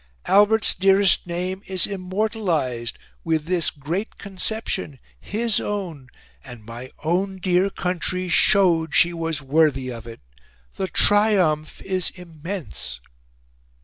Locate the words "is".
1.67-1.85, 11.83-12.09